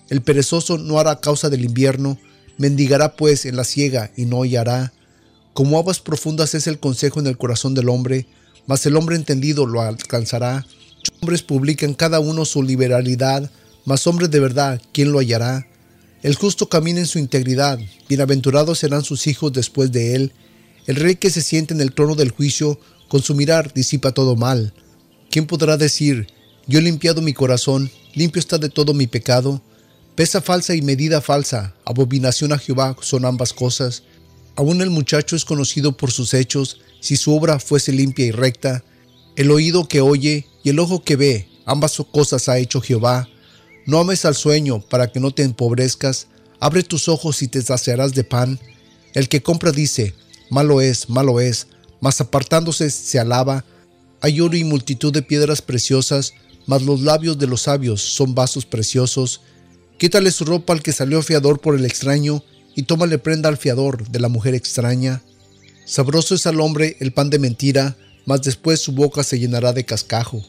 El 0.09 0.23
perezoso 0.23 0.79
no 0.79 0.99
hará 0.99 1.19
causa 1.19 1.51
del 1.51 1.63
invierno, 1.63 2.17
Mendigará 2.57 3.17
pues 3.17 3.45
en 3.45 3.55
la 3.55 3.65
ciega 3.65 4.09
y 4.17 4.25
no 4.25 4.41
hallará. 4.41 4.93
Como 5.53 5.77
aguas 5.77 5.99
profundas 5.99 6.55
es 6.55 6.65
el 6.65 6.79
consejo 6.79 7.19
en 7.19 7.27
el 7.27 7.37
corazón 7.37 7.75
del 7.75 7.87
hombre, 7.87 8.25
mas 8.65 8.83
el 8.87 8.95
hombre 8.95 9.15
entendido 9.15 9.67
lo 9.67 9.81
alcanzará. 9.81 10.65
Hombres 11.21 11.43
publican 11.43 11.93
cada 11.93 12.19
uno 12.19 12.45
su 12.45 12.63
liberalidad, 12.63 13.49
mas 13.85 14.07
hombres 14.07 14.31
de 14.31 14.39
verdad, 14.39 14.81
¿quién 14.93 15.11
lo 15.11 15.19
hallará? 15.19 15.67
El 16.21 16.35
justo 16.35 16.67
camina 16.69 16.99
en 16.99 17.07
su 17.07 17.17
integridad, 17.19 17.79
bienaventurados 18.07 18.79
serán 18.79 19.03
sus 19.03 19.27
hijos 19.27 19.53
después 19.53 19.91
de 19.91 20.15
él. 20.15 20.33
El 20.85 20.95
rey 20.95 21.15
que 21.15 21.29
se 21.29 21.41
siente 21.41 21.73
en 21.73 21.81
el 21.81 21.93
trono 21.93 22.15
del 22.15 22.31
juicio, 22.31 22.79
con 23.07 23.21
su 23.23 23.35
mirar 23.35 23.73
disipa 23.73 24.11
todo 24.11 24.35
mal. 24.35 24.73
¿Quién 25.31 25.47
podrá 25.47 25.77
decir, 25.77 26.27
yo 26.67 26.79
he 26.79 26.81
limpiado 26.81 27.21
mi 27.21 27.33
corazón, 27.33 27.89
limpio 28.13 28.39
está 28.39 28.57
de 28.57 28.69
todo 28.69 28.93
mi 28.93 29.07
pecado? 29.07 29.61
Pesa 30.15 30.41
falsa 30.41 30.75
y 30.75 30.81
medida 30.81 31.21
falsa, 31.21 31.73
abominación 31.85 32.51
a 32.51 32.57
Jehová 32.57 32.95
son 33.01 33.25
ambas 33.25 33.53
cosas. 33.53 34.03
Aún 34.55 34.81
el 34.81 34.89
muchacho 34.89 35.35
es 35.35 35.45
conocido 35.45 35.95
por 35.95 36.11
sus 36.11 36.33
hechos, 36.33 36.81
si 36.99 37.15
su 37.15 37.33
obra 37.33 37.59
fuese 37.59 37.93
limpia 37.93 38.25
y 38.25 38.31
recta. 38.31 38.83
El 39.37 39.51
oído 39.51 39.87
que 39.87 40.01
oye 40.01 40.47
el 40.69 40.79
ojo 40.79 41.03
que 41.03 41.15
ve, 41.15 41.47
ambas 41.65 42.01
cosas 42.11 42.49
ha 42.49 42.57
hecho 42.57 42.81
Jehová. 42.81 43.27
No 43.85 43.99
ames 43.99 44.25
al 44.25 44.35
sueño 44.35 44.81
para 44.81 45.11
que 45.11 45.19
no 45.19 45.31
te 45.31 45.43
empobrezcas, 45.43 46.27
abre 46.59 46.83
tus 46.83 47.07
ojos 47.07 47.41
y 47.41 47.47
te 47.47 47.61
saciarás 47.61 48.13
de 48.13 48.23
pan. 48.23 48.59
El 49.13 49.29
que 49.29 49.41
compra 49.41 49.71
dice, 49.71 50.13
malo 50.49 50.81
es, 50.81 51.09
malo 51.09 51.39
es, 51.39 51.67
mas 52.01 52.21
apartándose 52.21 52.89
se 52.89 53.19
alaba. 53.19 53.65
Hay 54.21 54.41
oro 54.41 54.55
y 54.55 54.63
multitud 54.63 55.13
de 55.13 55.21
piedras 55.21 55.61
preciosas, 55.61 56.33
mas 56.65 56.81
los 56.81 57.01
labios 57.01 57.37
de 57.39 57.47
los 57.47 57.63
sabios 57.63 58.01
son 58.01 58.35
vasos 58.35 58.65
preciosos. 58.65 59.41
Quítale 59.97 60.31
su 60.31 60.45
ropa 60.45 60.73
al 60.73 60.83
que 60.83 60.93
salió 60.93 61.21
fiador 61.21 61.59
por 61.59 61.75
el 61.75 61.85
extraño, 61.85 62.43
y 62.75 62.83
tómale 62.83 63.17
prenda 63.17 63.49
al 63.49 63.57
fiador 63.57 64.07
de 64.09 64.19
la 64.19 64.29
mujer 64.29 64.55
extraña. 64.55 65.21
Sabroso 65.85 66.35
es 66.35 66.45
al 66.45 66.61
hombre 66.61 66.95
el 66.99 67.11
pan 67.11 67.29
de 67.29 67.39
mentira, 67.39 67.97
mas 68.25 68.43
después 68.43 68.79
su 68.79 68.91
boca 68.91 69.23
se 69.23 69.39
llenará 69.39 69.73
de 69.73 69.85
cascajo. 69.85 70.43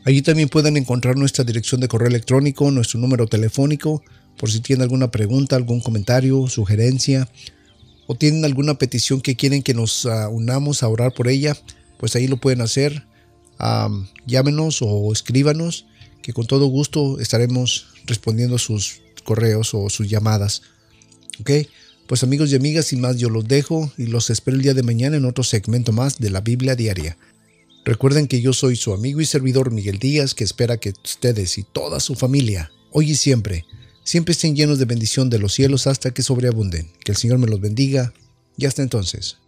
Allí 0.04 0.22
también 0.22 0.48
pueden 0.48 0.76
encontrar 0.76 1.16
nuestra 1.16 1.44
dirección 1.44 1.80
de 1.80 1.88
correo 1.88 2.08
electrónico, 2.08 2.70
nuestro 2.70 3.00
número 3.00 3.26
telefónico, 3.26 4.02
por 4.36 4.50
si 4.50 4.60
tienen 4.60 4.82
alguna 4.82 5.10
pregunta, 5.10 5.56
algún 5.56 5.80
comentario, 5.80 6.46
sugerencia 6.48 7.28
o 8.06 8.14
tienen 8.14 8.44
alguna 8.44 8.74
petición 8.74 9.20
que 9.20 9.36
quieren 9.36 9.62
que 9.62 9.74
nos 9.74 10.06
ah, 10.06 10.28
unamos 10.28 10.82
a 10.82 10.88
orar 10.88 11.12
por 11.12 11.28
ella, 11.28 11.56
pues 11.98 12.16
ahí 12.16 12.26
lo 12.26 12.36
pueden 12.36 12.60
hacer. 12.60 13.06
llámenos 14.26 14.82
o 14.82 15.12
escríbanos, 15.12 15.86
que 16.20 16.32
con 16.32 16.46
todo 16.46 16.66
gusto 16.66 17.20
estaremos 17.20 17.86
respondiendo 18.06 18.58
sus 18.58 19.02
correos 19.24 19.74
o 19.74 19.88
sus 19.88 20.08
llamadas. 20.08 20.62
Ok, 21.40 21.50
pues 22.12 22.24
amigos 22.24 22.52
y 22.52 22.56
amigas, 22.56 22.88
sin 22.88 23.00
más 23.00 23.16
yo 23.16 23.30
los 23.30 23.48
dejo 23.48 23.90
y 23.96 24.04
los 24.04 24.28
espero 24.28 24.58
el 24.58 24.62
día 24.62 24.74
de 24.74 24.82
mañana 24.82 25.16
en 25.16 25.24
otro 25.24 25.42
segmento 25.42 25.92
más 25.92 26.18
de 26.18 26.28
la 26.28 26.42
Biblia 26.42 26.76
Diaria. 26.76 27.16
Recuerden 27.86 28.28
que 28.28 28.42
yo 28.42 28.52
soy 28.52 28.76
su 28.76 28.92
amigo 28.92 29.22
y 29.22 29.24
servidor 29.24 29.70
Miguel 29.70 29.98
Díaz, 29.98 30.34
que 30.34 30.44
espera 30.44 30.76
que 30.76 30.92
ustedes 31.02 31.56
y 31.56 31.62
toda 31.62 32.00
su 32.00 32.14
familia, 32.14 32.70
hoy 32.90 33.12
y 33.12 33.14
siempre, 33.14 33.64
siempre 34.04 34.32
estén 34.32 34.54
llenos 34.54 34.78
de 34.78 34.84
bendición 34.84 35.30
de 35.30 35.38
los 35.38 35.54
cielos 35.54 35.86
hasta 35.86 36.10
que 36.10 36.22
sobreabunden. 36.22 36.90
Que 37.02 37.12
el 37.12 37.16
Señor 37.16 37.38
me 37.38 37.46
los 37.46 37.62
bendiga 37.62 38.12
y 38.58 38.66
hasta 38.66 38.82
entonces. 38.82 39.38